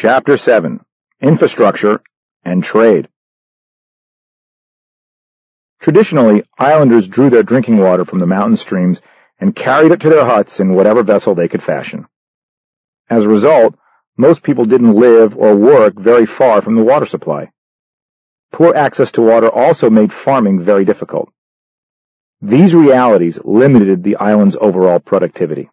Chapter 0.00 0.36
7 0.36 0.78
Infrastructure 1.20 2.00
and 2.44 2.62
Trade 2.62 3.08
Traditionally, 5.80 6.44
islanders 6.56 7.08
drew 7.08 7.30
their 7.30 7.42
drinking 7.42 7.78
water 7.78 8.04
from 8.04 8.20
the 8.20 8.26
mountain 8.26 8.56
streams 8.56 9.00
and 9.40 9.56
carried 9.56 9.90
it 9.90 10.02
to 10.02 10.08
their 10.08 10.24
huts 10.24 10.60
in 10.60 10.76
whatever 10.76 11.02
vessel 11.02 11.34
they 11.34 11.48
could 11.48 11.64
fashion. 11.64 12.06
As 13.10 13.24
a 13.24 13.28
result, 13.28 13.74
most 14.16 14.44
people 14.44 14.66
didn't 14.66 14.94
live 14.94 15.36
or 15.36 15.56
work 15.56 15.94
very 15.98 16.26
far 16.26 16.62
from 16.62 16.76
the 16.76 16.84
water 16.84 17.06
supply. 17.06 17.50
Poor 18.52 18.76
access 18.76 19.10
to 19.10 19.22
water 19.22 19.50
also 19.50 19.90
made 19.90 20.12
farming 20.12 20.64
very 20.64 20.84
difficult. 20.84 21.28
These 22.40 22.72
realities 22.72 23.36
limited 23.42 24.04
the 24.04 24.14
island's 24.14 24.56
overall 24.60 25.00
productivity. 25.00 25.70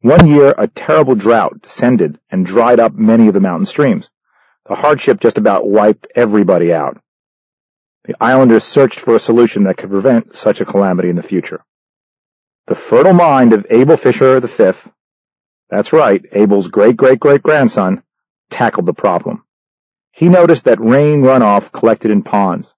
One 0.00 0.28
year, 0.28 0.54
a 0.56 0.68
terrible 0.68 1.16
drought 1.16 1.62
descended 1.62 2.20
and 2.30 2.46
dried 2.46 2.78
up 2.78 2.94
many 2.94 3.26
of 3.26 3.34
the 3.34 3.40
mountain 3.40 3.66
streams. 3.66 4.08
The 4.68 4.76
hardship 4.76 5.18
just 5.18 5.38
about 5.38 5.68
wiped 5.68 6.06
everybody 6.14 6.72
out. 6.72 7.02
The 8.04 8.14
islanders 8.22 8.62
searched 8.62 9.00
for 9.00 9.16
a 9.16 9.20
solution 9.20 9.64
that 9.64 9.76
could 9.76 9.90
prevent 9.90 10.36
such 10.36 10.60
a 10.60 10.64
calamity 10.64 11.08
in 11.08 11.16
the 11.16 11.22
future. 11.24 11.64
The 12.68 12.76
fertile 12.76 13.12
mind 13.12 13.52
of 13.52 13.66
Abel 13.70 13.96
Fisher 13.96 14.38
V, 14.40 14.72
that's 15.68 15.92
right, 15.92 16.24
Abel's 16.32 16.68
great-great-great-grandson, 16.68 18.04
tackled 18.50 18.86
the 18.86 18.94
problem. 18.94 19.42
He 20.12 20.28
noticed 20.28 20.64
that 20.64 20.80
rain 20.80 21.22
runoff 21.22 21.72
collected 21.72 22.12
in 22.12 22.22
ponds. 22.22 22.72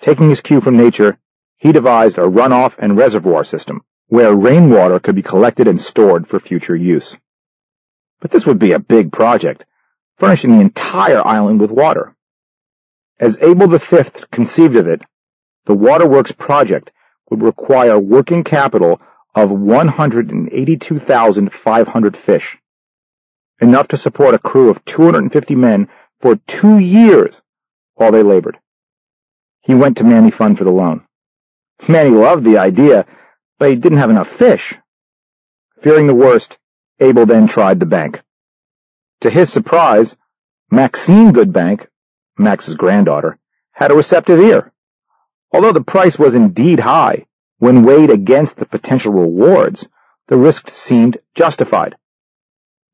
Taking 0.00 0.30
his 0.30 0.40
cue 0.40 0.62
from 0.62 0.78
nature, 0.78 1.18
he 1.58 1.72
devised 1.72 2.16
a 2.16 2.22
runoff 2.22 2.72
and 2.78 2.96
reservoir 2.96 3.44
system 3.44 3.84
where 4.08 4.34
rainwater 4.34 4.98
could 5.00 5.14
be 5.14 5.22
collected 5.22 5.68
and 5.68 5.80
stored 5.80 6.28
for 6.28 6.40
future 6.40 6.76
use. 6.76 7.16
But 8.20 8.30
this 8.30 8.44
would 8.46 8.58
be 8.58 8.72
a 8.72 8.78
big 8.78 9.12
project, 9.12 9.64
furnishing 10.18 10.52
the 10.52 10.60
entire 10.60 11.26
island 11.26 11.60
with 11.60 11.70
water. 11.70 12.14
As 13.18 13.38
Abel 13.40 13.68
V 13.68 13.78
conceived 14.30 14.76
of 14.76 14.86
it, 14.88 15.00
the 15.66 15.74
waterworks 15.74 16.32
project 16.32 16.90
would 17.30 17.42
require 17.42 17.98
working 17.98 18.44
capital 18.44 19.00
of 19.34 19.50
182,500 19.50 22.16
fish, 22.16 22.58
enough 23.60 23.88
to 23.88 23.96
support 23.96 24.34
a 24.34 24.38
crew 24.38 24.68
of 24.70 24.84
250 24.84 25.54
men 25.54 25.88
for 26.20 26.36
two 26.46 26.78
years 26.78 27.34
while 27.94 28.12
they 28.12 28.22
labored. 28.22 28.58
He 29.60 29.74
went 29.74 29.96
to 29.96 30.04
Manny 30.04 30.30
Fund 30.30 30.58
for 30.58 30.64
the 30.64 30.70
loan. 30.70 31.04
Manny 31.88 32.10
loved 32.10 32.44
the 32.44 32.58
idea, 32.58 33.06
he 33.70 33.76
didn't 33.76 33.98
have 33.98 34.10
enough 34.10 34.28
fish. 34.28 34.74
Fearing 35.82 36.06
the 36.06 36.14
worst, 36.14 36.56
Abel 37.00 37.26
then 37.26 37.46
tried 37.46 37.80
the 37.80 37.86
bank. 37.86 38.22
To 39.20 39.30
his 39.30 39.52
surprise, 39.52 40.16
Maxine 40.70 41.32
Goodbank, 41.32 41.86
Max's 42.38 42.74
granddaughter, 42.74 43.38
had 43.72 43.90
a 43.90 43.94
receptive 43.94 44.40
ear. 44.40 44.72
Although 45.52 45.72
the 45.72 45.82
price 45.82 46.18
was 46.18 46.34
indeed 46.34 46.80
high, 46.80 47.26
when 47.58 47.84
weighed 47.84 48.10
against 48.10 48.56
the 48.56 48.66
potential 48.66 49.12
rewards, 49.12 49.86
the 50.28 50.36
risk 50.36 50.68
seemed 50.70 51.18
justified. 51.34 51.96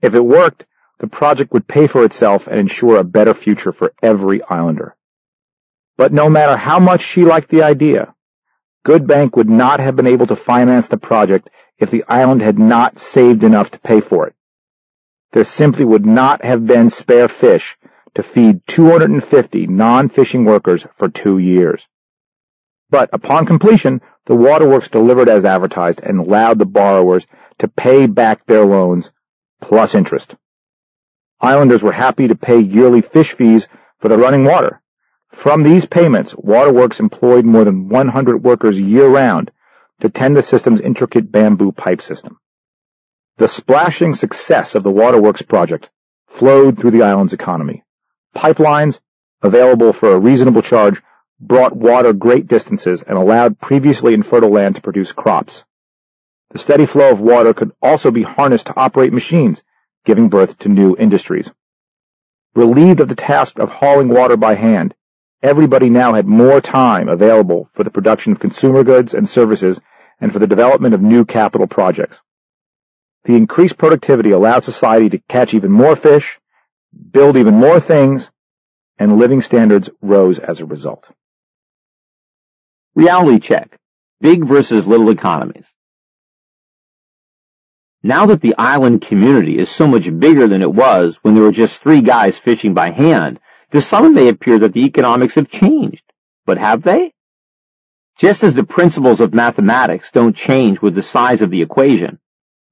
If 0.03 0.15
it 0.15 0.25
worked, 0.25 0.67
the 0.99 1.07
project 1.07 1.53
would 1.53 1.67
pay 1.67 1.87
for 1.87 2.05
itself 2.05 2.47
and 2.47 2.59
ensure 2.59 2.99
a 2.99 3.05
better 3.05 3.35
future 3.35 3.73
for 3.73 3.93
every 4.03 4.43
islander. 4.43 4.97
But 5.97 6.13
no 6.13 6.29
matter 6.29 6.57
how 6.57 6.79
much 6.79 7.03
she 7.03 7.25
liked 7.25 7.51
the 7.51 7.63
idea, 7.63 8.15
Goodbank 8.87 9.37
would 9.37 9.49
not 9.49 9.81
have 9.81 9.97
been 9.97 10.07
able 10.07 10.27
to 10.29 10.37
finance 10.37 10.89
the 10.89 10.97
project 10.97 11.49
if 11.79 11.91
the 11.91 12.05
island 12.09 12.43
had 12.43 12.59
not 12.59 12.99
saved 12.99 13.45
enough 13.45 13.71
to 13.73 13.79
pay 13.79 14.01
for 14.01 14.27
it. 14.27 14.35
There 15.33 15.45
simply 15.45 15.85
would 15.85 16.07
not 16.07 16.45
have 16.45 16.67
been 16.67 16.91
spare 16.91 17.29
fish 17.29 17.77
to 18.15 18.23
feed 18.23 18.67
250 18.67 19.67
non-fishing 19.67 20.45
workers 20.45 20.85
for 20.99 21.09
two 21.09 21.39
years. 21.39 21.87
But 22.91 23.11
upon 23.13 23.47
completion, 23.47 24.01
the 24.27 24.35
waterworks 24.35 24.89
delivered 24.89 25.29
as 25.29 25.45
advertised 25.45 26.01
and 26.03 26.19
allowed 26.19 26.59
the 26.59 26.65
borrowers 26.65 27.25
to 27.61 27.69
pay 27.69 28.07
back 28.07 28.45
their 28.47 28.65
loans 28.65 29.11
plus 29.61 29.95
interest. 29.95 30.35
Islanders 31.41 31.83
were 31.83 31.93
happy 31.93 32.29
to 32.29 32.35
pay 32.35 32.61
yearly 32.61 33.01
fish 33.01 33.35
fees 33.35 33.67
for 34.01 34.09
the 34.09 34.19
running 34.19 34.45
water, 34.45 34.83
from 35.33 35.63
these 35.63 35.87
payments, 35.87 36.35
Waterworks 36.37 37.01
employed 37.01 37.45
more 37.45 37.65
than 37.65 37.89
100 37.89 38.45
workers 38.45 38.79
year-round 38.79 39.51
to 40.01 40.11
tend 40.11 40.37
the 40.37 40.43
system's 40.43 40.81
intricate 40.81 41.31
bamboo 41.31 41.73
pipe 41.73 42.03
system. 42.03 42.39
The 43.39 43.49
splashing 43.49 44.15
success 44.15 44.75
of 44.75 44.83
the 44.83 44.91
Waterworks 44.91 45.43
project 45.43 45.89
flowed 46.29 46.79
through 46.79 46.91
the 46.91 47.03
island's 47.03 47.33
economy. 47.33 47.85
Pipelines, 48.37 49.01
available 49.43 49.93
for 49.93 50.13
a 50.13 50.19
reasonable 50.19 50.63
charge, 50.63 51.01
brought 51.41 51.75
water 51.75 52.13
great 52.13 52.47
distances 52.47 53.03
and 53.07 53.17
allowed 53.17 53.59
previously 53.59 54.13
infertile 54.13 54.53
land 54.53 54.75
to 54.75 54.83
produce 54.83 55.13
crops. 55.13 55.65
The 56.51 56.59
steady 56.59 56.85
flow 56.87 57.13
of 57.13 57.21
water 57.21 57.55
could 57.55 57.73
also 57.81 58.11
be 58.11 58.23
harnessed 58.23 58.67
to 58.67 58.77
operate 58.77 59.13
machines, 59.13 59.63
giving 60.05 60.29
birth 60.29 60.59
to 60.59 60.69
new 60.69 60.97
industries. 60.99 61.49
Relieved 62.55 63.01
of 63.01 63.09
the 63.09 63.15
task 63.15 63.59
of 63.59 63.71
hauling 63.71 64.09
water 64.09 64.37
by 64.37 64.55
hand, 64.55 64.95
Everybody 65.43 65.89
now 65.89 66.15
had 66.15 66.27
more 66.27 66.61
time 66.61 67.09
available 67.09 67.71
for 67.75 67.83
the 67.83 67.91
production 67.91 68.33
of 68.33 68.41
consumer 68.41 68.85
goods 68.85 69.15
and 69.15 69.29
services 69.29 69.79
and 70.21 70.33
for 70.33 70.39
the 70.39 70.47
development 70.47 70.95
of 70.95 71.01
new 71.01 71.25
capital 71.25 71.67
projects. 71.67 72.19
The 73.25 73.37
increased 73.37 73.79
productivity 73.79 74.33
allowed 74.33 74.65
society 74.65 75.09
to 75.11 75.19
catch 75.29 75.55
even 75.55 75.71
more 75.71 75.97
fish, 75.97 76.39
build 77.11 77.37
even 77.37 77.55
more 77.55 77.81
things, 77.81 78.29
and 78.99 79.19
living 79.19 79.41
standards 79.41 79.89
rose 80.03 80.39
as 80.39 80.61
a 80.61 80.67
result. 80.67 81.07
Reality 82.95 83.41
check. 83.41 83.79
Big 84.21 84.47
versus 84.47 84.87
little 84.87 85.09
economies. 85.09 85.65
Now 88.03 88.27
that 88.27 88.43
the 88.43 88.55
island 88.59 89.03
community 89.03 89.59
is 89.59 89.71
so 89.71 89.87
much 89.87 90.05
bigger 90.19 90.49
than 90.49 90.61
it 90.63 90.73
was 90.73 91.17
when 91.23 91.35
there 91.35 91.45
were 91.45 91.53
just 91.53 91.77
three 91.77 92.03
guys 92.03 92.37
fishing 92.37 92.75
by 92.75 92.91
hand, 92.91 93.41
to 93.73 93.81
some 93.81 94.07
it 94.07 94.11
may 94.11 94.29
appear 94.29 94.59
that 94.61 94.73
the 94.73 94.85
economics 94.85 95.35
have 95.35 95.49
changed, 95.49 96.03
but 96.47 96.59
have 96.59 96.83
they? 96.83 97.13
Just 98.19 98.43
as 98.43 98.55
the 98.55 98.65
principles 98.65 99.21
of 99.21 99.33
mathematics 99.33 100.09
don't 100.13 100.37
change 100.37 100.83
with 100.83 100.95
the 100.95 101.03
size 101.03 101.41
of 101.41 101.51
the 101.51 101.63
equation, 101.63 102.19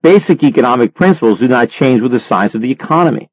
basic 0.02 0.42
economic 0.42 0.94
principles 0.94 1.38
do 1.38 1.48
not 1.48 1.70
change 1.70 2.02
with 2.02 2.12
the 2.12 2.20
size 2.20 2.54
of 2.54 2.60
the 2.60 2.70
economy. 2.70 3.30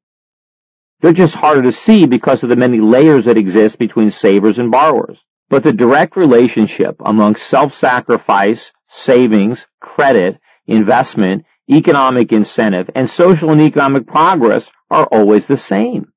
They're 1.00 1.12
just 1.12 1.34
harder 1.34 1.62
to 1.62 1.72
see 1.72 2.06
because 2.06 2.42
of 2.42 2.48
the 2.48 2.56
many 2.56 2.80
layers 2.80 3.26
that 3.26 3.36
exist 3.36 3.78
between 3.78 4.10
savers 4.10 4.58
and 4.58 4.70
borrowers. 4.70 5.18
But 5.48 5.62
the 5.62 5.72
direct 5.72 6.16
relationship 6.16 6.96
among 7.04 7.36
self-sacrifice, 7.36 8.72
savings, 8.88 9.64
credit, 9.80 10.38
investment, 10.66 11.44
economic 11.70 12.32
incentive, 12.32 12.90
and 12.94 13.10
social 13.10 13.50
and 13.50 13.60
economic 13.60 14.06
progress 14.06 14.64
are 14.90 15.06
always 15.06 15.46
the 15.46 15.56
same. 15.56 16.12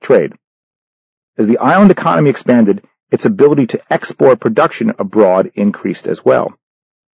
Trade. 0.00 0.32
As 1.36 1.46
the 1.46 1.58
island 1.58 1.90
economy 1.90 2.30
expanded, 2.30 2.84
its 3.10 3.24
ability 3.24 3.66
to 3.68 3.80
export 3.92 4.40
production 4.40 4.92
abroad 4.98 5.50
increased 5.54 6.06
as 6.06 6.24
well. 6.24 6.52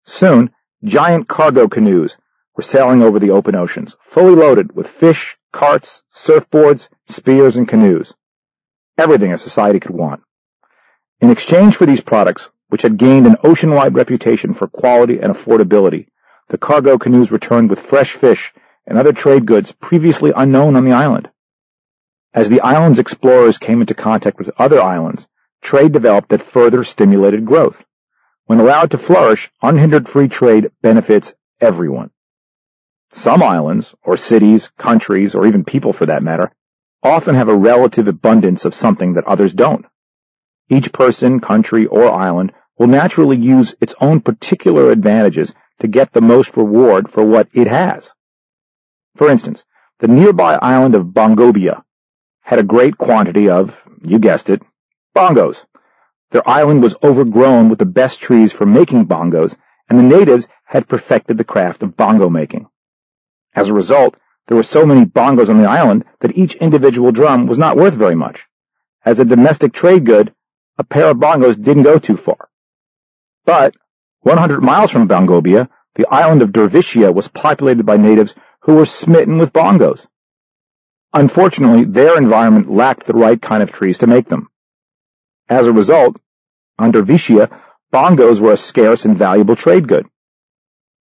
Soon, 0.06 0.50
giant 0.84 1.28
cargo 1.28 1.68
canoes 1.68 2.16
were 2.56 2.62
sailing 2.62 3.02
over 3.02 3.18
the 3.18 3.30
open 3.30 3.54
oceans, 3.54 3.96
fully 4.12 4.34
loaded 4.34 4.74
with 4.74 4.86
fish, 4.86 5.36
carts, 5.52 6.02
surfboards, 6.14 6.88
spears, 7.08 7.56
and 7.56 7.68
canoes. 7.68 8.12
Everything 8.98 9.32
a 9.32 9.38
society 9.38 9.80
could 9.80 9.92
want. 9.92 10.22
In 11.20 11.30
exchange 11.30 11.76
for 11.76 11.86
these 11.86 12.00
products, 12.00 12.48
which 12.68 12.82
had 12.82 12.98
gained 12.98 13.26
an 13.26 13.36
ocean-wide 13.42 13.94
reputation 13.94 14.54
for 14.54 14.68
quality 14.68 15.18
and 15.20 15.34
affordability, 15.34 16.06
the 16.48 16.58
cargo 16.58 16.98
canoes 16.98 17.30
returned 17.30 17.70
with 17.70 17.80
fresh 17.80 18.12
fish 18.12 18.52
and 18.86 18.98
other 18.98 19.12
trade 19.12 19.46
goods 19.46 19.72
previously 19.72 20.32
unknown 20.36 20.76
on 20.76 20.84
the 20.84 20.92
island. 20.92 21.29
As 22.32 22.48
the 22.48 22.60
island's 22.60 23.00
explorers 23.00 23.58
came 23.58 23.80
into 23.80 23.94
contact 23.94 24.38
with 24.38 24.52
other 24.56 24.80
islands, 24.80 25.26
trade 25.62 25.92
developed 25.92 26.28
that 26.28 26.52
further 26.52 26.84
stimulated 26.84 27.44
growth. 27.44 27.82
When 28.46 28.60
allowed 28.60 28.92
to 28.92 28.98
flourish, 28.98 29.50
unhindered 29.62 30.08
free 30.08 30.28
trade 30.28 30.70
benefits 30.80 31.34
everyone. 31.60 32.10
Some 33.12 33.42
islands, 33.42 33.92
or 34.04 34.16
cities, 34.16 34.70
countries, 34.78 35.34
or 35.34 35.44
even 35.44 35.64
people 35.64 35.92
for 35.92 36.06
that 36.06 36.22
matter, 36.22 36.52
often 37.02 37.34
have 37.34 37.48
a 37.48 37.56
relative 37.56 38.06
abundance 38.06 38.64
of 38.64 38.76
something 38.76 39.14
that 39.14 39.26
others 39.26 39.52
don't. 39.52 39.84
Each 40.68 40.92
person, 40.92 41.40
country, 41.40 41.86
or 41.86 42.12
island 42.12 42.52
will 42.78 42.86
naturally 42.86 43.38
use 43.38 43.74
its 43.80 43.94
own 44.00 44.20
particular 44.20 44.92
advantages 44.92 45.52
to 45.80 45.88
get 45.88 46.12
the 46.12 46.20
most 46.20 46.56
reward 46.56 47.10
for 47.10 47.24
what 47.24 47.48
it 47.52 47.66
has. 47.66 48.08
For 49.16 49.28
instance, 49.28 49.64
the 49.98 50.06
nearby 50.06 50.54
island 50.54 50.94
of 50.94 51.06
Bongobia 51.06 51.82
had 52.40 52.58
a 52.58 52.64
great 52.64 52.98
quantity 52.98 53.48
of, 53.48 53.74
you 54.02 54.18
guessed 54.18 54.50
it, 54.50 54.62
bongos. 55.16 55.56
Their 56.30 56.48
island 56.48 56.82
was 56.82 56.94
overgrown 57.02 57.68
with 57.68 57.78
the 57.78 57.84
best 57.84 58.20
trees 58.20 58.52
for 58.52 58.66
making 58.66 59.06
bongos, 59.06 59.54
and 59.88 59.98
the 59.98 60.16
natives 60.18 60.46
had 60.64 60.88
perfected 60.88 61.38
the 61.38 61.44
craft 61.44 61.82
of 61.82 61.96
bongo 61.96 62.28
making. 62.28 62.66
As 63.54 63.68
a 63.68 63.74
result, 63.74 64.16
there 64.46 64.56
were 64.56 64.62
so 64.62 64.86
many 64.86 65.04
bongos 65.04 65.48
on 65.48 65.58
the 65.58 65.68
island 65.68 66.04
that 66.20 66.36
each 66.36 66.54
individual 66.54 67.12
drum 67.12 67.46
was 67.46 67.58
not 67.58 67.76
worth 67.76 67.94
very 67.94 68.14
much. 68.14 68.40
As 69.04 69.18
a 69.18 69.24
domestic 69.24 69.72
trade 69.72 70.06
good, 70.06 70.34
a 70.78 70.84
pair 70.84 71.10
of 71.10 71.18
bongos 71.18 71.62
didn't 71.62 71.82
go 71.82 71.98
too 71.98 72.16
far. 72.16 72.48
But 73.44 73.74
100 74.20 74.62
miles 74.62 74.90
from 74.90 75.08
Bongobia, 75.08 75.68
the 75.96 76.06
island 76.06 76.42
of 76.42 76.50
Dervishia 76.50 77.12
was 77.12 77.28
populated 77.28 77.84
by 77.84 77.96
natives 77.96 78.34
who 78.60 78.74
were 78.74 78.86
smitten 78.86 79.38
with 79.38 79.52
bongos. 79.52 80.06
Unfortunately, 81.12 81.84
their 81.84 82.16
environment 82.16 82.70
lacked 82.70 83.06
the 83.06 83.14
right 83.14 83.40
kind 83.40 83.62
of 83.62 83.72
trees 83.72 83.98
to 83.98 84.06
make 84.06 84.28
them. 84.28 84.48
As 85.48 85.66
a 85.66 85.72
result, 85.72 86.16
under 86.78 87.02
Dervishia, 87.02 87.50
bongos 87.92 88.40
were 88.40 88.52
a 88.52 88.56
scarce 88.56 89.04
and 89.04 89.18
valuable 89.18 89.56
trade 89.56 89.88
good. 89.88 90.06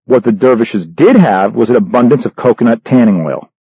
What 0.06 0.24
the 0.24 0.32
dervishes 0.32 0.88
did 0.88 1.16
have 1.16 1.54
was 1.54 1.70
an 1.70 1.76
abundance 1.76 2.26
of 2.26 2.36
coconut 2.36 2.84
tanning 2.84 3.24
oil. 3.24 3.52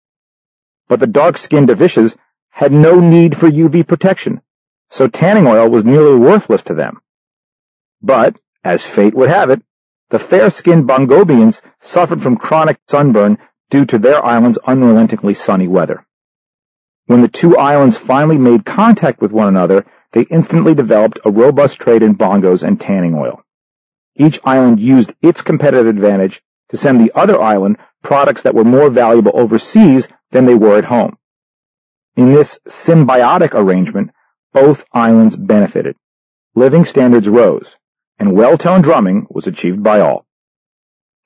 But 0.88 1.00
the 1.00 1.06
dark-skinned 1.06 1.66
dervishes 1.66 2.16
had 2.48 2.72
no 2.72 2.98
need 2.98 3.38
for 3.38 3.50
UV 3.50 3.86
protection, 3.86 4.40
so 4.88 5.06
tanning 5.08 5.46
oil 5.46 5.68
was 5.68 5.84
nearly 5.84 6.18
worthless 6.18 6.62
to 6.62 6.74
them. 6.74 7.00
But, 8.00 8.40
as 8.64 8.82
fate 8.82 9.14
would 9.14 9.28
have 9.28 9.50
it, 9.50 9.62
the 10.08 10.18
fair-skinned 10.18 10.88
Bongobians 10.88 11.60
suffered 11.82 12.22
from 12.22 12.38
chronic 12.38 12.78
sunburn 12.88 13.36
due 13.68 13.84
to 13.84 13.98
their 13.98 14.24
island's 14.24 14.58
unrelentingly 14.66 15.34
sunny 15.34 15.68
weather. 15.68 16.06
When 17.08 17.22
the 17.22 17.28
two 17.28 17.56
islands 17.56 17.96
finally 17.96 18.36
made 18.36 18.66
contact 18.66 19.22
with 19.22 19.32
one 19.32 19.48
another, 19.48 19.86
they 20.12 20.26
instantly 20.30 20.74
developed 20.74 21.18
a 21.24 21.30
robust 21.30 21.78
trade 21.78 22.02
in 22.02 22.14
bongos 22.14 22.62
and 22.62 22.78
tanning 22.78 23.14
oil. 23.14 23.40
Each 24.14 24.38
island 24.44 24.78
used 24.78 25.14
its 25.22 25.40
competitive 25.40 25.86
advantage 25.86 26.42
to 26.68 26.76
send 26.76 27.00
the 27.00 27.18
other 27.18 27.40
island 27.40 27.78
products 28.02 28.42
that 28.42 28.54
were 28.54 28.62
more 28.62 28.90
valuable 28.90 29.32
overseas 29.34 30.06
than 30.32 30.44
they 30.44 30.54
were 30.54 30.76
at 30.76 30.84
home. 30.84 31.16
In 32.14 32.34
this 32.34 32.58
symbiotic 32.68 33.54
arrangement, 33.54 34.10
both 34.52 34.84
islands 34.92 35.34
benefited. 35.34 35.96
Living 36.54 36.84
standards 36.84 37.26
rose, 37.26 37.74
and 38.18 38.36
well-toned 38.36 38.84
drumming 38.84 39.26
was 39.30 39.46
achieved 39.46 39.82
by 39.82 40.00
all. 40.00 40.26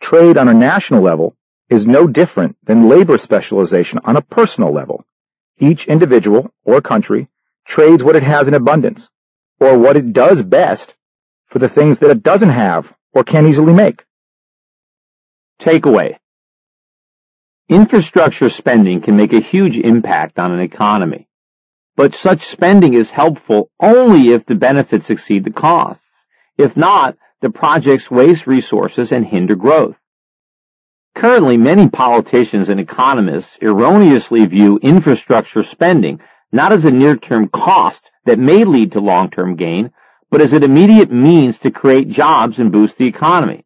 Trade 0.00 0.37
on 0.37 0.49
a 0.49 0.55
national 0.55 1.02
level 1.02 1.34
is 1.69 1.87
no 1.87 2.06
different 2.06 2.56
than 2.62 2.88
labor 2.88 3.19
specialization 3.19 3.99
on 4.05 4.14
a 4.14 4.23
personal 4.23 4.73
level. 4.73 5.05
Each 5.59 5.87
individual 5.87 6.53
or 6.65 6.81
country 6.81 7.29
trades 7.67 8.03
what 8.03 8.17
it 8.17 8.23
has 8.23 8.49
in 8.49 8.55
abundance, 8.55 9.09
or 9.61 9.79
what 9.79 9.97
it 9.97 10.13
does 10.13 10.43
best 10.43 10.95
for 11.47 11.59
the 11.59 11.69
things 11.69 11.99
that 11.99 12.11
it 12.11 12.23
doesn't 12.23 12.51
have 12.51 12.93
or 13.13 13.25
can't 13.25 13.47
easily 13.47 13.73
make. 13.73 14.05
Takeaway. 15.61 16.17
Infrastructure 17.69 18.51
spending 18.51 19.01
can 19.01 19.17
make 19.17 19.33
a 19.33 19.41
huge 19.41 19.77
impact 19.77 20.39
on 20.39 20.53
an 20.53 20.61
economy, 20.61 21.29
but 21.97 22.15
such 22.17 22.49
spending 22.49 22.95
is 22.95 23.11
helpful 23.11 23.71
only 23.79 24.33
if 24.33 24.45
the 24.47 24.55
benefits 24.55 25.11
exceed 25.11 25.45
the 25.45 25.53
costs. 25.53 26.05
If 26.59 26.77
not, 26.77 27.17
the 27.41 27.51
projects 27.51 28.11
waste 28.11 28.47
resources 28.47 29.13
and 29.13 29.25
hinder 29.25 29.55
growth. 29.55 29.97
Currently, 31.14 31.56
many 31.56 31.88
politicians 31.88 32.69
and 32.69 32.81
economists 32.81 33.59
erroneously 33.61 34.47
view 34.47 34.79
infrastructure 34.82 35.62
spending 35.62 36.20
not 36.50 36.73
as 36.73 36.85
a 36.85 36.91
near-term 36.91 37.49
cost 37.49 38.03
that 38.25 38.38
may 38.38 38.64
lead 38.64 38.93
to 38.93 39.00
long-term 39.00 39.56
gain, 39.56 39.91
but 40.31 40.41
as 40.41 40.53
an 40.53 40.62
immediate 40.62 41.11
means 41.11 41.59
to 41.59 41.70
create 41.70 42.09
jobs 42.09 42.59
and 42.59 42.73
boost 42.73 42.97
the 42.97 43.06
economy. 43.06 43.64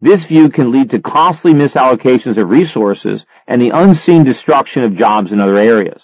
This 0.00 0.24
view 0.24 0.48
can 0.48 0.72
lead 0.72 0.90
to 0.90 1.00
costly 1.00 1.52
misallocations 1.52 2.36
of 2.36 2.50
resources 2.50 3.24
and 3.46 3.62
the 3.62 3.70
unseen 3.70 4.24
destruction 4.24 4.82
of 4.82 4.96
jobs 4.96 5.30
in 5.30 5.40
other 5.40 5.56
areas. 5.56 6.02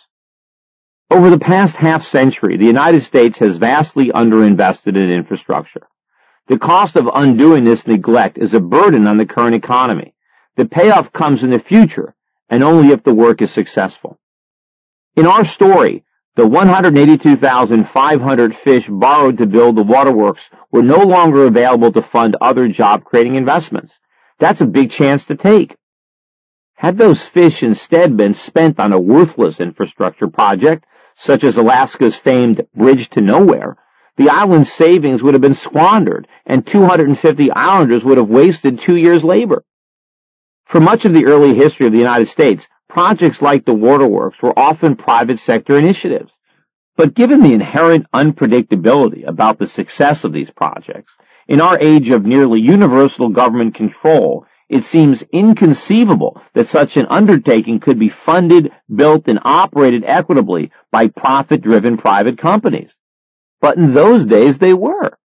Over 1.10 1.30
the 1.30 1.38
past 1.38 1.74
half 1.74 2.06
century, 2.06 2.56
the 2.56 2.66
United 2.66 3.02
States 3.02 3.38
has 3.38 3.56
vastly 3.56 4.10
underinvested 4.10 4.96
in 4.96 5.10
infrastructure. 5.10 5.88
The 6.46 6.58
cost 6.58 6.96
of 6.96 7.08
undoing 7.12 7.64
this 7.64 7.86
neglect 7.86 8.38
is 8.38 8.54
a 8.54 8.60
burden 8.60 9.06
on 9.06 9.16
the 9.16 9.26
current 9.26 9.54
economy. 9.54 10.14
The 10.58 10.66
payoff 10.66 11.12
comes 11.12 11.44
in 11.44 11.50
the 11.50 11.60
future, 11.60 12.16
and 12.48 12.64
only 12.64 12.92
if 12.92 13.04
the 13.04 13.14
work 13.14 13.42
is 13.42 13.52
successful. 13.52 14.18
In 15.14 15.24
our 15.24 15.44
story, 15.44 16.02
the 16.34 16.48
182,500 16.48 18.56
fish 18.64 18.84
borrowed 18.88 19.38
to 19.38 19.46
build 19.46 19.76
the 19.76 19.84
waterworks 19.84 20.42
were 20.72 20.82
no 20.82 21.04
longer 21.04 21.44
available 21.44 21.92
to 21.92 22.02
fund 22.02 22.34
other 22.40 22.66
job-creating 22.66 23.36
investments. 23.36 23.94
That's 24.40 24.60
a 24.60 24.66
big 24.66 24.90
chance 24.90 25.24
to 25.26 25.36
take. 25.36 25.76
Had 26.74 26.98
those 26.98 27.22
fish 27.22 27.62
instead 27.62 28.16
been 28.16 28.34
spent 28.34 28.80
on 28.80 28.92
a 28.92 28.98
worthless 28.98 29.60
infrastructure 29.60 30.26
project, 30.26 30.86
such 31.18 31.44
as 31.44 31.56
Alaska's 31.56 32.16
famed 32.16 32.66
Bridge 32.74 33.08
to 33.10 33.20
Nowhere, 33.20 33.76
the 34.16 34.30
island's 34.30 34.72
savings 34.72 35.22
would 35.22 35.34
have 35.34 35.40
been 35.40 35.54
squandered, 35.54 36.26
and 36.46 36.66
250 36.66 37.52
islanders 37.52 38.02
would 38.02 38.18
have 38.18 38.28
wasted 38.28 38.80
two 38.80 38.96
years' 38.96 39.22
labor. 39.22 39.62
For 40.68 40.80
much 40.80 41.04
of 41.04 41.14
the 41.14 41.26
early 41.26 41.54
history 41.54 41.86
of 41.86 41.92
the 41.92 41.98
United 41.98 42.28
States, 42.28 42.66
Projects 42.88 43.42
like 43.42 43.66
the 43.66 43.74
waterworks 43.74 44.40
were 44.42 44.58
often 44.58 44.96
private 44.96 45.40
sector 45.40 45.78
initiatives. 45.78 46.32
But 46.96 47.14
given 47.14 47.42
the 47.42 47.52
inherent 47.52 48.06
unpredictability 48.14 49.26
about 49.26 49.58
the 49.58 49.66
success 49.66 50.24
of 50.24 50.32
these 50.32 50.50
projects, 50.50 51.12
in 51.46 51.60
our 51.60 51.78
age 51.78 52.08
of 52.10 52.24
nearly 52.24 52.60
universal 52.60 53.28
government 53.28 53.74
control, 53.74 54.46
it 54.70 54.84
seems 54.84 55.22
inconceivable 55.32 56.40
that 56.54 56.68
such 56.68 56.96
an 56.96 57.06
undertaking 57.10 57.78
could 57.78 57.98
be 57.98 58.08
funded, 58.08 58.72
built, 58.94 59.28
and 59.28 59.38
operated 59.42 60.02
equitably 60.04 60.72
by 60.90 61.08
profit-driven 61.08 61.98
private 61.98 62.38
companies. 62.38 62.94
But 63.60 63.76
in 63.76 63.92
those 63.94 64.26
days 64.26 64.58
they 64.58 64.74
were. 64.74 65.16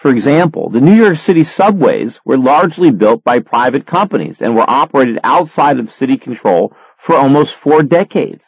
For 0.00 0.10
example, 0.10 0.70
the 0.70 0.80
New 0.80 0.94
York 0.94 1.18
City 1.18 1.44
subways 1.44 2.18
were 2.24 2.38
largely 2.38 2.90
built 2.90 3.22
by 3.22 3.40
private 3.40 3.86
companies 3.86 4.38
and 4.40 4.56
were 4.56 4.68
operated 4.68 5.18
outside 5.22 5.78
of 5.78 5.92
city 5.92 6.16
control 6.16 6.74
for 7.04 7.14
almost 7.14 7.54
four 7.54 7.82
decades. 7.82 8.42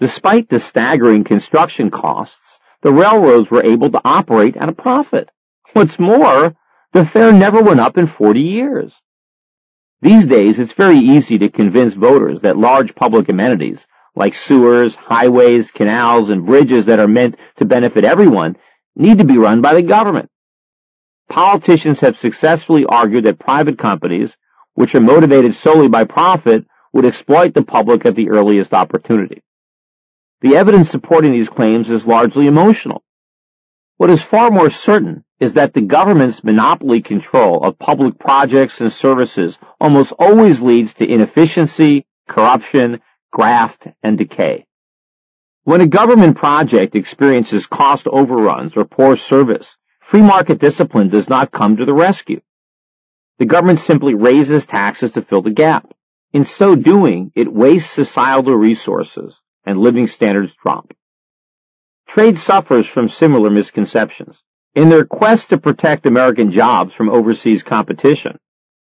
Despite 0.00 0.50
the 0.50 0.60
staggering 0.60 1.24
construction 1.24 1.90
costs, 1.90 2.36
the 2.82 2.92
railroads 2.92 3.50
were 3.50 3.64
able 3.64 3.90
to 3.92 4.00
operate 4.04 4.54
at 4.58 4.68
a 4.68 4.74
profit. 4.74 5.30
What's 5.72 5.98
more, 5.98 6.54
the 6.92 7.06
fare 7.06 7.32
never 7.32 7.62
went 7.62 7.80
up 7.80 7.96
in 7.96 8.06
40 8.06 8.40
years. 8.40 8.92
These 10.02 10.26
days, 10.26 10.58
it's 10.58 10.74
very 10.74 10.98
easy 10.98 11.38
to 11.38 11.48
convince 11.48 11.94
voters 11.94 12.42
that 12.42 12.58
large 12.58 12.94
public 12.94 13.30
amenities, 13.30 13.78
like 14.14 14.34
sewers, 14.34 14.94
highways, 14.94 15.70
canals, 15.70 16.28
and 16.28 16.44
bridges 16.44 16.84
that 16.84 16.98
are 16.98 17.08
meant 17.08 17.36
to 17.56 17.64
benefit 17.64 18.04
everyone, 18.04 18.56
need 18.94 19.16
to 19.16 19.24
be 19.24 19.38
run 19.38 19.62
by 19.62 19.72
the 19.72 19.80
government. 19.80 20.28
Politicians 21.34 21.98
have 21.98 22.16
successfully 22.20 22.84
argued 22.84 23.24
that 23.24 23.40
private 23.40 23.76
companies, 23.76 24.30
which 24.74 24.94
are 24.94 25.00
motivated 25.00 25.56
solely 25.56 25.88
by 25.88 26.04
profit, 26.04 26.64
would 26.92 27.04
exploit 27.04 27.54
the 27.54 27.62
public 27.62 28.06
at 28.06 28.14
the 28.14 28.30
earliest 28.30 28.72
opportunity. 28.72 29.42
The 30.42 30.54
evidence 30.54 30.90
supporting 30.90 31.32
these 31.32 31.48
claims 31.48 31.90
is 31.90 32.06
largely 32.06 32.46
emotional. 32.46 33.02
What 33.96 34.10
is 34.10 34.22
far 34.22 34.52
more 34.52 34.70
certain 34.70 35.24
is 35.40 35.54
that 35.54 35.74
the 35.74 35.80
government's 35.80 36.44
monopoly 36.44 37.02
control 37.02 37.64
of 37.64 37.80
public 37.80 38.16
projects 38.16 38.78
and 38.78 38.92
services 38.92 39.58
almost 39.80 40.12
always 40.12 40.60
leads 40.60 40.94
to 40.94 41.04
inefficiency, 41.04 42.06
corruption, 42.28 43.00
graft, 43.32 43.88
and 44.04 44.16
decay. 44.16 44.66
When 45.64 45.80
a 45.80 45.88
government 45.88 46.36
project 46.36 46.94
experiences 46.94 47.66
cost 47.66 48.06
overruns 48.06 48.76
or 48.76 48.84
poor 48.84 49.16
service, 49.16 49.74
Free 50.08 50.22
market 50.22 50.58
discipline 50.58 51.08
does 51.08 51.28
not 51.28 51.50
come 51.50 51.76
to 51.76 51.84
the 51.84 51.94
rescue. 51.94 52.40
The 53.38 53.46
government 53.46 53.80
simply 53.80 54.14
raises 54.14 54.64
taxes 54.64 55.12
to 55.12 55.22
fill 55.22 55.42
the 55.42 55.50
gap. 55.50 55.92
In 56.32 56.44
so 56.44 56.74
doing, 56.74 57.32
it 57.34 57.52
wastes 57.52 57.90
societal 57.90 58.54
resources 58.54 59.40
and 59.64 59.78
living 59.78 60.06
standards 60.06 60.52
drop. 60.62 60.92
Trade 62.06 62.38
suffers 62.38 62.86
from 62.86 63.08
similar 63.08 63.50
misconceptions. 63.50 64.36
In 64.74 64.88
their 64.88 65.04
quest 65.04 65.48
to 65.48 65.58
protect 65.58 66.06
American 66.06 66.50
jobs 66.50 66.92
from 66.94 67.08
overseas 67.08 67.62
competition, 67.62 68.38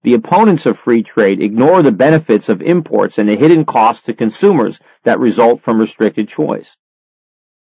the 0.03 0.15
opponents 0.15 0.67
of 0.67 0.79
free 0.79 1.03
trade 1.03 1.41
ignore 1.41 1.83
the 1.83 1.93
benefits 1.93 2.49
of 2.49 2.63
imports 2.63 3.19
and 3.19 3.29
the 3.29 3.37
hidden 3.37 3.65
costs 3.65 4.05
to 4.07 4.15
consumers 4.15 4.79
that 5.05 5.21
result 5.21 5.63
from 5.63 5.79
restricted 5.79 6.29
choice. 6.29 6.75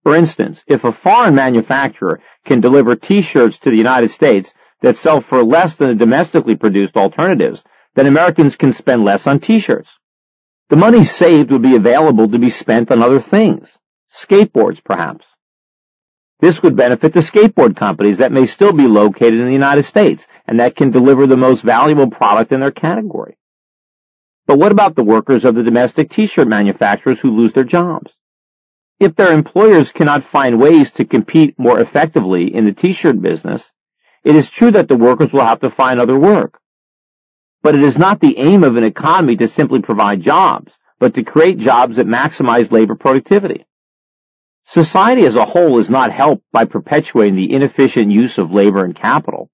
For 0.03 0.15
instance, 0.15 0.59
if 0.67 0.83
a 0.83 0.91
foreign 0.91 1.35
manufacturer 1.35 2.19
can 2.45 2.59
deliver 2.59 2.95
t-shirts 2.95 3.57
to 3.59 3.69
the 3.69 3.77
United 3.77 4.11
States 4.11 4.51
that 4.81 4.97
sell 4.97 5.21
for 5.21 5.43
less 5.43 5.75
than 5.75 5.87
the 5.89 5.95
domestically 5.95 6.55
produced 6.55 6.97
alternatives, 6.97 7.63
then 7.95 8.05
Americans 8.05 8.57
can 8.57 8.73
spend 8.73 9.05
less 9.05 9.25
on 9.25 9.39
t-shirts. 9.39 9.89
The 10.69 10.75
money 10.75 11.05
saved 11.05 11.51
would 11.51 11.61
be 11.61 11.75
available 11.75 12.29
to 12.29 12.39
be 12.39 12.49
spent 12.49 12.91
on 12.91 13.01
other 13.01 13.21
things. 13.21 13.69
Skateboards, 14.13 14.83
perhaps. 14.83 15.25
This 16.41 16.61
would 16.61 16.75
benefit 16.75 17.13
the 17.13 17.21
skateboard 17.21 17.77
companies 17.77 18.17
that 18.17 18.33
may 18.33 18.47
still 18.47 18.73
be 18.73 18.87
located 18.87 19.35
in 19.35 19.45
the 19.45 19.53
United 19.53 19.85
States 19.85 20.25
and 20.45 20.59
that 20.59 20.75
can 20.75 20.91
deliver 20.91 21.25
the 21.25 21.37
most 21.37 21.63
valuable 21.63 22.09
product 22.09 22.51
in 22.51 22.59
their 22.59 22.71
category. 22.71 23.37
But 24.45 24.59
what 24.59 24.73
about 24.73 24.95
the 24.95 25.03
workers 25.03 25.45
of 25.45 25.55
the 25.55 25.63
domestic 25.63 26.11
t-shirt 26.11 26.49
manufacturers 26.49 27.19
who 27.19 27.31
lose 27.31 27.53
their 27.53 27.63
jobs? 27.63 28.11
If 28.99 29.15
their 29.15 29.33
employers 29.33 29.91
cannot 29.91 30.29
find 30.29 30.59
ways 30.59 30.91
to 30.91 31.05
compete 31.05 31.57
more 31.57 31.79
effectively 31.79 32.53
in 32.53 32.65
the 32.65 32.73
t-shirt 32.73 33.21
business, 33.21 33.63
it 34.23 34.35
is 34.35 34.49
true 34.49 34.71
that 34.71 34.87
the 34.87 34.95
workers 34.95 35.33
will 35.33 35.45
have 35.45 35.59
to 35.61 35.69
find 35.69 35.99
other 35.99 36.17
work. 36.17 36.59
But 37.61 37.75
it 37.75 37.83
is 37.83 37.97
not 37.97 38.19
the 38.19 38.37
aim 38.37 38.63
of 38.63 38.77
an 38.77 38.83
economy 38.83 39.35
to 39.37 39.47
simply 39.47 39.81
provide 39.81 40.21
jobs, 40.21 40.71
but 40.99 41.15
to 41.15 41.23
create 41.23 41.57
jobs 41.57 41.97
that 41.97 42.07
maximize 42.07 42.71
labor 42.71 42.95
productivity. 42.95 43.65
Society 44.67 45.25
as 45.25 45.35
a 45.35 45.45
whole 45.45 45.79
is 45.79 45.89
not 45.89 46.11
helped 46.11 46.43
by 46.51 46.65
perpetuating 46.65 47.35
the 47.35 47.53
inefficient 47.53 48.11
use 48.11 48.37
of 48.37 48.51
labor 48.51 48.85
and 48.85 48.95
capital. 48.95 49.49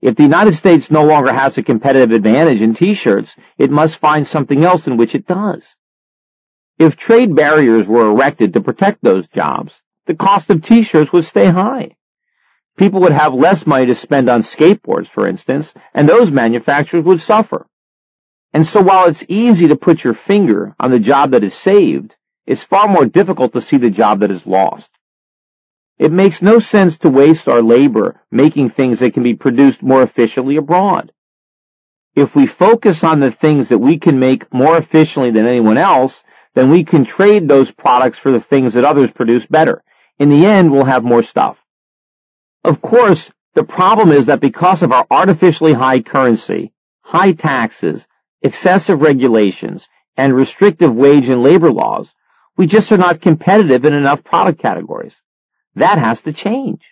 If 0.00 0.16
the 0.16 0.22
United 0.22 0.56
States 0.56 0.90
no 0.90 1.04
longer 1.04 1.32
has 1.32 1.58
a 1.58 1.62
competitive 1.62 2.10
advantage 2.10 2.60
in 2.60 2.74
t-shirts, 2.74 3.30
it 3.58 3.70
must 3.70 3.98
find 3.98 4.26
something 4.26 4.64
else 4.64 4.86
in 4.86 4.96
which 4.96 5.14
it 5.14 5.26
does. 5.26 5.62
If 6.82 6.96
trade 6.96 7.36
barriers 7.36 7.86
were 7.86 8.10
erected 8.10 8.54
to 8.54 8.60
protect 8.60 9.04
those 9.04 9.24
jobs, 9.28 9.72
the 10.06 10.16
cost 10.16 10.50
of 10.50 10.64
t-shirts 10.64 11.12
would 11.12 11.24
stay 11.24 11.46
high. 11.46 11.94
People 12.76 13.02
would 13.02 13.12
have 13.12 13.32
less 13.34 13.64
money 13.64 13.86
to 13.86 13.94
spend 13.94 14.28
on 14.28 14.42
skateboards, 14.42 15.08
for 15.08 15.28
instance, 15.28 15.72
and 15.94 16.08
those 16.08 16.32
manufacturers 16.32 17.04
would 17.04 17.22
suffer. 17.22 17.68
And 18.52 18.66
so 18.66 18.82
while 18.82 19.08
it's 19.08 19.22
easy 19.28 19.68
to 19.68 19.76
put 19.76 20.02
your 20.02 20.14
finger 20.14 20.74
on 20.80 20.90
the 20.90 20.98
job 20.98 21.30
that 21.30 21.44
is 21.44 21.54
saved, 21.54 22.16
it's 22.46 22.64
far 22.64 22.88
more 22.88 23.06
difficult 23.06 23.52
to 23.52 23.62
see 23.62 23.76
the 23.76 23.88
job 23.88 24.18
that 24.18 24.32
is 24.32 24.44
lost. 24.44 24.90
It 25.98 26.10
makes 26.10 26.42
no 26.42 26.58
sense 26.58 26.98
to 26.98 27.08
waste 27.08 27.46
our 27.46 27.62
labor 27.62 28.20
making 28.32 28.70
things 28.70 28.98
that 28.98 29.14
can 29.14 29.22
be 29.22 29.34
produced 29.34 29.84
more 29.84 30.02
efficiently 30.02 30.56
abroad. 30.56 31.12
If 32.16 32.34
we 32.34 32.48
focus 32.48 33.04
on 33.04 33.20
the 33.20 33.30
things 33.30 33.68
that 33.68 33.78
we 33.78 34.00
can 34.00 34.18
make 34.18 34.52
more 34.52 34.76
efficiently 34.76 35.30
than 35.30 35.46
anyone 35.46 35.78
else, 35.78 36.12
then 36.54 36.70
we 36.70 36.84
can 36.84 37.04
trade 37.04 37.48
those 37.48 37.70
products 37.70 38.18
for 38.18 38.30
the 38.30 38.40
things 38.40 38.74
that 38.74 38.84
others 38.84 39.10
produce 39.10 39.46
better. 39.46 39.82
In 40.18 40.28
the 40.28 40.46
end, 40.46 40.70
we'll 40.70 40.84
have 40.84 41.04
more 41.04 41.22
stuff. 41.22 41.56
Of 42.64 42.80
course, 42.80 43.30
the 43.54 43.64
problem 43.64 44.12
is 44.12 44.26
that 44.26 44.40
because 44.40 44.82
of 44.82 44.92
our 44.92 45.06
artificially 45.10 45.72
high 45.72 46.00
currency, 46.00 46.72
high 47.00 47.32
taxes, 47.32 48.04
excessive 48.42 49.00
regulations, 49.00 49.86
and 50.16 50.34
restrictive 50.34 50.94
wage 50.94 51.28
and 51.28 51.42
labor 51.42 51.72
laws, 51.72 52.08
we 52.56 52.66
just 52.66 52.92
are 52.92 52.98
not 52.98 53.20
competitive 53.20 53.84
in 53.84 53.94
enough 53.94 54.22
product 54.24 54.60
categories. 54.60 55.14
That 55.74 55.98
has 55.98 56.20
to 56.22 56.32
change. 56.32 56.82